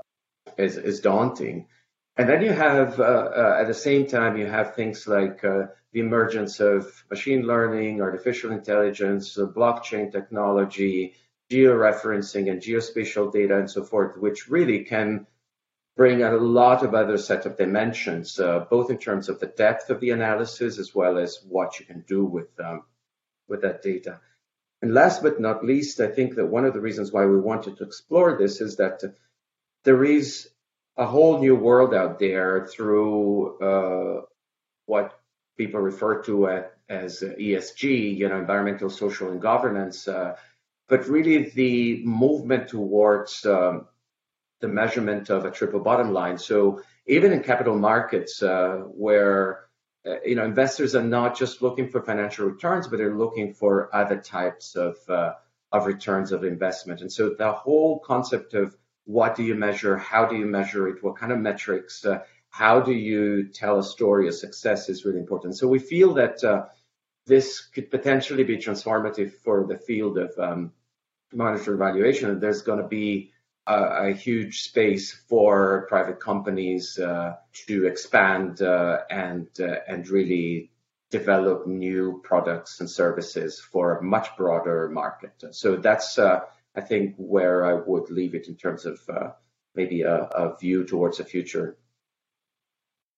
is, 0.59 0.77
is 0.77 1.01
daunting. 1.01 1.69
And 2.17 2.29
then 2.29 2.43
you 2.43 2.53
have, 2.53 3.01
uh, 3.01 3.03
uh, 3.03 3.57
at 3.61 3.67
the 3.67 3.75
same 3.75 4.07
time, 4.07 4.37
you 4.37 4.47
have 4.47 4.75
things 4.75 5.07
like 5.07 5.43
uh, 5.45 5.67
the 5.93 6.01
emergence 6.01 6.61
of 6.61 7.05
machine 7.11 7.43
learning, 7.43 8.03
artificial 8.03 8.53
intelligence, 8.53 9.39
uh, 9.39 9.47
blockchain 9.47 10.13
technology, 10.13 11.15
georeferencing 11.51 12.51
and 12.51 12.61
geospatial 12.61 13.33
data 13.33 13.59
and 13.59 13.71
so 13.71 13.83
forth, 13.83 14.19
which 14.19 14.49
really 14.49 14.85
can 14.85 15.27
bring 15.97 16.23
a 16.23 16.33
lot 16.33 16.83
of 16.83 16.95
other 16.95 17.19
set 17.19 17.45
of 17.47 17.57
dimensions, 17.57 18.39
uh, 18.39 18.61
both 18.71 18.91
in 18.91 18.99
terms 18.99 19.29
of 19.29 19.41
the 19.41 19.47
depth 19.47 19.91
of 19.91 20.01
the 20.01 20.11
analysis 20.11 20.79
as 20.79 20.95
well 20.95 21.19
as 21.19 21.39
what 21.49 21.79
you 21.79 21.87
can 21.87 22.05
do 22.07 22.25
with, 22.25 22.49
um, 22.61 22.83
with 23.49 23.63
that 23.63 23.83
data. 23.83 24.21
And 24.81 24.95
last 24.95 25.23
but 25.23 25.41
not 25.41 25.65
least, 25.65 26.01
I 26.01 26.09
think 26.09 26.35
that 26.35 26.47
one 26.47 26.65
of 26.65 26.73
the 26.73 26.81
reasons 26.81 27.13
why 27.13 27.25
we 27.27 27.39
wanted 27.39 27.77
to 27.77 27.85
explore 27.85 28.37
this 28.37 28.61
is 28.61 28.77
that 28.77 29.03
there 29.85 30.05
is 30.05 30.49
a 30.97 31.07
whole 31.07 31.39
new 31.41 31.55
world 31.55 31.95
out 31.95 32.19
there 32.19 32.67
through 32.67 33.59
uh, 33.61 34.23
what 34.87 35.19
people 35.57 35.81
refer 35.81 36.23
to 36.23 36.49
as 36.89 37.21
ESG, 37.21 38.17
you 38.17 38.29
know, 38.29 38.39
environmental, 38.39 38.91
social, 38.91 39.31
and 39.31 39.41
governance. 39.41 40.07
Uh, 40.09 40.37
but 40.89 41.07
really, 41.07 41.51
the 41.51 42.05
movement 42.05 42.69
towards 42.69 43.47
um, 43.47 43.87
the 44.61 44.69
measurement 44.69 45.31
of 45.31 45.45
a 45.45 45.51
triple 45.51 45.81
bottom 45.81 46.13
line. 46.13 46.39
So 46.39 46.83
even 47.07 47.33
in 47.33 47.43
capital 47.43 47.79
markets, 47.79 48.43
uh, 48.43 48.83
where 48.87 49.67
uh, 50.07 50.21
you 50.25 50.35
know 50.35 50.45
investors 50.45 50.95
are 50.95 51.03
not 51.03 51.37
just 51.37 51.63
looking 51.63 51.89
for 51.89 52.03
financial 52.03 52.47
returns, 52.47 52.89
but 52.89 52.99
they're 52.99 53.17
looking 53.17 53.55
for 53.55 53.95
other 53.95 54.19
types 54.19 54.75
of 54.75 54.97
uh, 55.09 55.35
of 55.71 55.87
returns 55.87 56.33
of 56.33 56.45
investment. 56.45 57.01
And 57.01 57.13
so 57.13 57.31
the 57.31 57.53
whole 57.53 58.01
concept 58.01 58.55
of 58.55 58.77
what 59.05 59.35
do 59.37 59.43
you 59.43 59.55
measure? 59.55 59.97
How 59.97 60.27
do 60.27 60.37
you 60.37 60.47
measure 60.47 60.89
it? 60.89 61.03
What 61.03 61.17
kind 61.17 61.33
of 61.33 61.39
metrics? 61.39 62.05
Uh, 62.05 62.21
how 62.53 62.81
do 62.81 62.93
you 62.93 63.49
tell 63.49 63.79
a 63.79 63.83
story 63.83 64.29
of 64.29 64.35
success 64.35 64.91
is 64.91 65.07
really 65.07 65.19
important. 65.19 65.57
So 65.57 65.67
we 65.67 65.79
feel 65.79 66.15
that 66.15 66.45
uh, 66.45 66.67
this 67.27 67.61
could 67.61 67.91
potentially 67.91 68.45
be 68.45 68.59
transformative 68.59 69.33
for 69.43 69.67
the 69.67 69.79
field 69.79 70.19
of 70.19 70.39
um, 70.39 70.73
monetary 71.33 71.79
valuation. 71.79 72.39
There's 72.41 72.61
going 72.61 72.83
to 72.83 72.89
be 72.89 73.33
a, 73.67 74.09
a, 74.09 74.13
huge 74.13 74.63
space 74.63 75.13
for 75.13 75.87
private 75.89 76.21
companies 76.21 76.99
uh, 76.99 77.37
to 77.67 77.87
expand 77.87 78.61
uh, 78.61 78.99
and 79.09 79.49
uh, 79.59 79.77
and 79.89 80.07
really 80.09 80.73
develop 81.11 81.67
new 81.67 82.21
products 82.25 82.81
and 82.81 82.91
services 82.91 83.61
for 83.61 83.99
a 83.99 84.03
much 84.03 84.29
broader 84.37 84.89
market. 84.89 85.33
So 85.53 85.77
that's 85.77 86.19
uh, 86.19 86.41
I 86.75 86.81
think 86.81 87.15
where 87.17 87.65
I 87.65 87.75
would 87.75 88.11
leave 88.11 88.35
it 88.35 88.49
in 88.49 88.57
terms 88.57 88.87
of 88.87 88.99
uh, 89.09 89.31
maybe 89.75 90.03
a, 90.03 90.23
a 90.25 90.57
view 90.59 90.85
towards 90.85 91.19
the 91.19 91.25
future. 91.25 91.77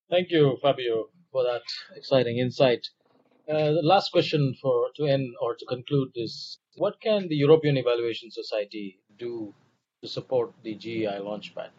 Thank 0.09 0.29
you, 0.29 0.57
Fabio, 0.61 1.09
for 1.31 1.43
that 1.43 1.63
exciting 1.95 2.37
insight. 2.37 2.87
Uh, 3.49 3.71
the 3.73 3.81
last 3.83 4.11
question 4.11 4.55
for 4.61 4.89
to 4.95 5.05
end 5.05 5.33
or 5.41 5.55
to 5.55 5.65
conclude 5.65 6.11
is: 6.15 6.57
What 6.77 6.99
can 6.99 7.27
the 7.27 7.35
European 7.35 7.77
Evaluation 7.77 8.31
Society 8.31 8.99
do 9.17 9.53
to 10.01 10.07
support 10.07 10.53
the 10.63 10.75
GEI 10.75 11.19
Launchpad? 11.21 11.69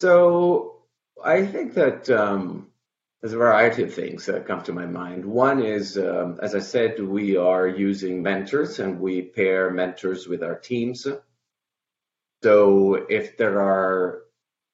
So 0.00 0.82
I 1.22 1.46
think 1.46 1.74
that 1.74 2.10
um, 2.10 2.68
there's 3.24 3.32
a 3.32 3.38
variety 3.38 3.82
of 3.82 3.94
things 3.94 4.26
that 4.26 4.46
come 4.46 4.62
to 4.62 4.74
my 4.74 4.84
mind. 4.84 5.24
One 5.24 5.62
is, 5.62 5.96
um, 5.96 6.38
as 6.42 6.54
I 6.54 6.58
said, 6.58 7.02
we 7.02 7.38
are 7.38 7.66
using 7.66 8.22
mentors 8.22 8.78
and 8.80 9.00
we 9.00 9.22
pair 9.22 9.70
mentors 9.70 10.28
with 10.28 10.42
our 10.42 10.56
teams. 10.56 11.06
So 12.42 12.94
if 13.08 13.38
there 13.38 13.62
are 13.62 14.24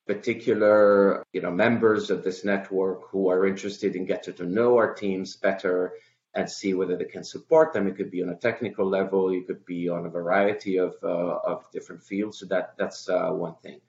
particular 0.05 1.25
you 1.33 1.41
know 1.43 1.53
members 1.53 2.11
of 2.11 2.25
this 2.25 2.45
network 2.45 3.09
who 3.11 3.29
are 3.29 3.47
interested 3.47 3.95
in 3.95 4.05
getting 4.05 4.35
to 4.35 4.45
know 4.45 4.79
our 4.79 4.95
teams 4.95 5.37
better 5.37 5.93
and 6.35 6.51
see 6.51 6.75
whether 6.75 6.97
they 6.97 7.05
can 7.05 7.23
support 7.23 7.73
them. 7.73 7.87
It 7.87 7.97
could 7.97 8.11
be 8.11 8.25
on 8.25 8.31
a 8.31 8.35
technical 8.35 8.89
level, 8.89 9.31
it 9.31 9.47
could 9.47 9.65
be 9.65 9.89
on 9.89 10.07
a 10.07 10.11
variety 10.11 10.79
of 10.79 10.97
uh, 11.05 11.39
of 11.53 11.71
different 11.71 12.03
fields. 12.03 12.41
So 12.41 12.47
that 12.47 12.75
that's 12.77 13.09
uh, 13.09 13.31
one 13.31 13.55
thing. 13.63 13.81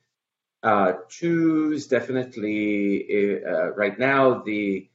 Uh, 0.63 0.93
definitely 1.87 3.43
uh, 3.43 3.71
right 3.71 3.97
now 3.97 4.41
the 4.43 4.87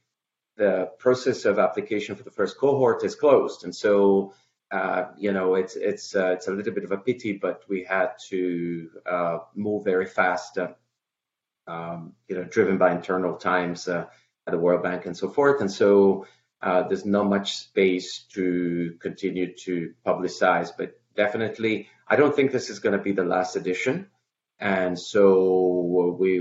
the 0.55 0.89
process 0.97 1.45
of 1.45 1.59
application 1.59 2.15
for 2.15 2.23
the 2.23 2.31
first 2.31 2.57
cohort 2.57 3.03
is 3.03 3.15
closed, 3.15 3.63
and 3.63 3.75
so 3.75 4.33
uh, 4.71 5.05
you 5.17 5.31
know 5.33 5.55
it's 5.55 5.75
it's 5.75 6.15
uh, 6.15 6.31
it's 6.31 6.47
a 6.47 6.51
little 6.51 6.73
bit 6.73 6.83
of 6.83 6.91
a 6.91 6.97
pity, 6.97 7.33
but 7.33 7.63
we 7.67 7.83
had 7.83 8.11
to 8.29 8.89
move 9.55 9.83
very 9.83 10.05
fast 10.05 10.57
um, 11.67 12.13
you 12.27 12.35
know, 12.35 12.43
driven 12.43 12.77
by 12.77 12.91
internal 12.91 13.35
times 13.35 13.87
uh, 13.87 14.05
at 14.45 14.51
the 14.51 14.57
World 14.57 14.83
Bank 14.83 15.05
and 15.05 15.15
so 15.15 15.29
forth. 15.29 15.61
And 15.61 15.71
so 15.71 16.25
uh, 16.61 16.83
there's 16.83 17.05
not 17.05 17.29
much 17.29 17.57
space 17.57 18.19
to 18.33 18.95
continue 18.99 19.53
to 19.65 19.93
publicize, 20.05 20.71
but 20.75 20.99
definitely, 21.15 21.89
I 22.07 22.15
don't 22.15 22.35
think 22.35 22.51
this 22.51 22.69
is 22.69 22.79
going 22.79 22.97
to 22.97 23.03
be 23.03 23.11
the 23.11 23.25
last 23.25 23.55
edition. 23.55 24.07
And 24.59 24.99
so 24.99 26.15
we, 26.19 26.39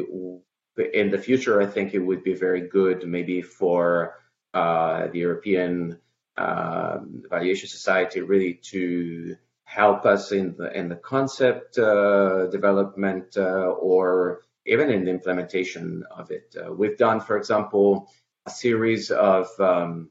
in 0.93 1.11
the 1.11 1.19
future, 1.19 1.61
I 1.61 1.67
think 1.67 1.95
it 1.95 1.99
would 1.99 2.23
be 2.25 2.35
very 2.35 2.69
good 2.69 3.07
maybe 3.07 3.43
for 3.43 4.15
uh, 4.55 5.09
the 5.09 5.19
European 5.19 5.99
uh, 6.37 6.99
Evaluation 7.25 7.69
Society 7.69 8.21
really 8.21 8.55
to 8.71 9.37
help 9.65 10.07
us 10.07 10.33
in 10.33 10.55
the 10.57 10.71
in 10.79 10.89
the 10.89 10.97
concept 10.97 11.79
uh, 11.79 12.47
development 12.47 13.37
uh, 13.37 13.69
or 13.91 14.43
even 14.65 14.91
in 14.91 15.05
the 15.05 15.11
implementation 15.11 16.05
of 16.11 16.31
it. 16.31 16.55
Uh, 16.57 16.73
we've 16.73 16.97
done, 16.97 17.21
for 17.21 17.37
example, 17.37 18.09
a 18.47 18.51
series 18.51 19.11
of 19.11 19.49
um, 19.61 20.11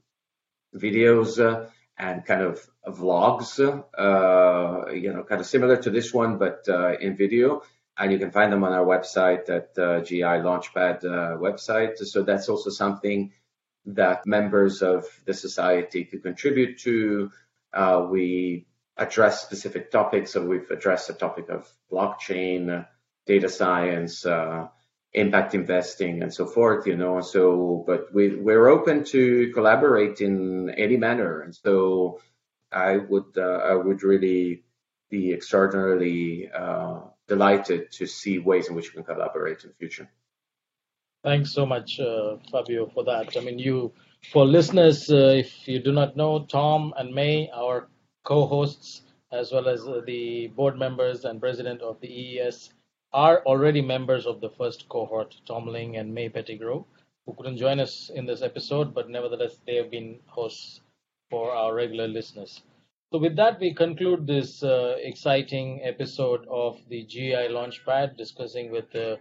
videos 0.75 1.39
uh, 1.39 1.67
and 1.97 2.25
kind 2.25 2.41
of 2.41 2.65
vlogs, 2.87 3.57
you 3.57 5.13
know, 5.13 5.23
kind 5.23 5.41
of 5.41 5.47
similar 5.47 5.77
to 5.77 5.89
this 5.89 6.13
one, 6.13 6.37
but 6.37 6.67
in 7.01 7.15
video. 7.15 7.63
And 7.97 8.12
you 8.12 8.19
can 8.19 8.31
find 8.31 8.51
them 8.51 8.63
on 8.63 8.73
our 8.73 8.86
website 8.86 9.49
at 9.49 9.77
uh, 9.77 10.01
GEI 10.01 10.41
Launchpad 10.43 11.05
uh, 11.05 11.38
website. 11.38 11.97
So 11.97 12.23
that's 12.23 12.49
also 12.49 12.69
something 12.69 13.31
that 13.86 14.25
members 14.25 14.81
of 14.81 15.05
the 15.25 15.34
society 15.34 16.03
could 16.05 16.23
contribute 16.23 16.79
to. 16.79 17.31
we 18.10 18.65
address 18.97 19.41
specific 19.41 19.91
topics. 19.91 20.31
So 20.31 20.45
we've 20.45 20.69
addressed 20.71 21.08
the 21.08 21.13
topic 21.13 21.49
of 21.49 21.69
blockchain, 21.91 22.86
data 23.25 23.49
science, 23.49 24.25
uh, 24.25 24.67
impact 25.13 25.55
investing, 25.55 26.21
and 26.21 26.34
so 26.34 26.45
forth. 26.45 26.88
You 26.88 26.95
know, 26.95 27.21
so 27.21 27.84
but 27.86 28.13
we 28.13 28.36
we're 28.36 28.67
open 28.67 29.03
to 29.05 29.51
collaborate 29.53 30.21
in 30.21 30.69
any 30.69 30.97
manner, 30.97 31.41
and 31.41 31.55
so 31.55 32.21
I 32.71 32.97
would 32.97 33.38
uh, 33.38 33.41
I 33.41 33.75
would 33.75 34.03
really 34.03 34.63
be 35.10 35.34
extraordinarily 35.34 36.49
uh, 36.51 37.01
delighted 37.27 37.91
to 37.93 38.05
see 38.05 38.39
ways 38.39 38.69
in 38.69 38.75
which 38.75 38.93
we 38.93 39.03
can 39.03 39.15
collaborate 39.15 39.63
in 39.63 39.69
the 39.69 39.75
future. 39.75 40.09
Thanks 41.23 41.51
so 41.51 41.65
much, 41.65 41.99
uh, 41.99 42.38
Fabio, 42.51 42.88
for 42.93 43.03
that. 43.05 43.35
I 43.35 43.39
mean, 43.39 43.57
you 43.57 43.93
for 44.31 44.45
listeners, 44.45 45.09
uh, 45.11 45.33
if 45.38 45.67
you 45.67 45.79
do 45.79 45.91
not 45.91 46.15
know, 46.15 46.45
Tom 46.45 46.93
and 46.97 47.13
May, 47.13 47.49
our 47.53 47.88
co-hosts, 48.23 49.01
as 49.31 49.51
well 49.51 49.67
as 49.67 49.88
uh, 49.88 50.01
the 50.05 50.47
board 50.47 50.77
members 50.77 51.25
and 51.25 51.39
president 51.39 51.81
of 51.81 51.99
the 51.99 52.07
EES 52.07 52.71
are 53.13 53.41
already 53.45 53.81
members 53.81 54.25
of 54.25 54.41
the 54.41 54.49
first 54.49 54.89
cohort, 54.89 55.35
Tom 55.47 55.67
Ling 55.67 55.97
and 55.97 56.13
May 56.13 56.29
Pettigrew, 56.29 56.83
who 57.25 57.33
couldn't 57.33 57.57
join 57.57 57.79
us 57.79 58.11
in 58.13 58.25
this 58.25 58.41
episode, 58.41 58.93
but 58.93 59.09
nevertheless, 59.09 59.57
they 59.65 59.75
have 59.75 59.89
been 59.89 60.19
hosts 60.25 60.81
for 61.29 61.51
our 61.51 61.73
regular 61.73 62.07
listeners. 62.07 62.61
So, 63.15 63.19
with 63.19 63.38
that, 63.38 63.62
we 63.62 63.73
conclude 63.73 64.28
this 64.28 64.62
uh, 64.62 64.97
exciting 64.99 65.80
episode 65.86 66.45
of 66.49 66.82
the 66.89 67.04
GEI 67.04 67.47
Launchpad, 67.49 68.17
discussing 68.17 68.69
with 68.69 68.93
uh, 68.93 69.15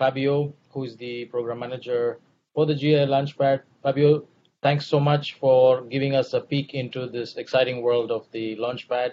Fabio, 0.00 0.52
who 0.70 0.82
is 0.82 0.96
the 0.96 1.26
program 1.26 1.60
manager 1.60 2.18
for 2.56 2.66
the 2.66 2.74
GEI 2.74 3.06
Launchpad. 3.06 3.62
Fabio, 3.84 4.26
thanks 4.64 4.84
so 4.84 4.98
much 4.98 5.34
for 5.34 5.82
giving 5.82 6.16
us 6.16 6.34
a 6.34 6.40
peek 6.40 6.74
into 6.74 7.06
this 7.06 7.36
exciting 7.36 7.82
world 7.82 8.10
of 8.10 8.26
the 8.32 8.56
Launchpad, 8.56 9.12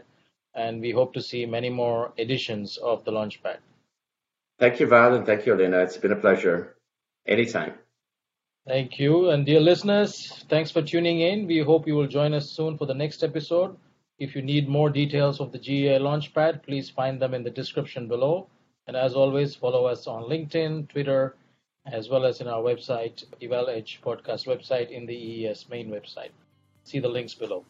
and 0.56 0.82
we 0.82 0.89
hope 0.89 1.13
to 1.13 1.22
see 1.22 1.46
many 1.46 1.69
more 1.69 2.12
editions 2.17 2.78
of 2.78 3.06
the 3.06 3.12
Launchpad. 3.12 3.58
Thank 4.58 4.80
you, 4.80 4.88
Val, 4.88 5.13
and 5.13 5.28
thank 5.28 5.46
you, 5.46 5.54
Alena. 5.54 5.84
It's 5.84 5.98
been 5.98 6.12
a 6.12 6.15
pleasure. 6.15 6.76
Anytime. 7.28 7.76
Thank 8.67 8.98
you. 8.98 9.30
And 9.30 9.46
dear 9.46 9.60
listeners, 9.60 10.43
thanks 10.50 10.72
for 10.72 10.82
tuning 10.82 11.19
in. 11.19 11.46
We 11.46 11.60
hope 11.60 11.86
you 11.86 11.93
will 11.93 12.08
join 12.08 12.34
us 12.34 12.50
soon 12.50 12.80
for 12.80 12.88
the 12.88 12.96
next 12.96 13.24
episode. 13.24 13.78
If 14.23 14.38
you 14.38 14.41
need 14.41 14.69
more 14.69 14.89
details 14.89 15.41
of 15.41 15.51
the 15.51 15.59
GEI 15.59 15.99
Launchpad, 15.99 16.63
please 16.63 16.89
find 16.89 17.21
them 17.21 17.33
in 17.33 17.43
the 17.43 17.49
description 17.49 18.07
below. 18.07 18.47
And 18.88 18.95
as 18.95 19.15
always, 19.15 19.53
follow 19.53 19.86
us 19.86 20.07
on 20.07 20.29
LinkedIn, 20.29 20.88
Twitter, 20.88 21.36
as 21.88 22.07
well 22.07 22.23
as 22.23 22.39
in 22.39 22.47
our 22.47 22.62
website, 22.62 23.25
Eval 23.41 23.65
podcast 24.01 24.47
website 24.47 24.91
in 24.91 25.05
the 25.05 25.13
EES 25.13 25.67
main 25.69 25.89
website. 25.89 26.31
See 26.86 26.99
the 26.99 27.09
links 27.09 27.33
below. 27.33 27.65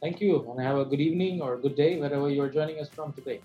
Thank 0.00 0.20
you, 0.20 0.48
and 0.48 0.60
have 0.60 0.78
a 0.78 0.84
good 0.84 1.00
evening 1.00 1.42
or 1.42 1.56
good 1.56 1.74
day 1.74 1.98
wherever 1.98 2.30
you 2.30 2.40
are 2.42 2.48
joining 2.48 2.78
us 2.78 2.88
from 2.88 3.12
today. 3.12 3.40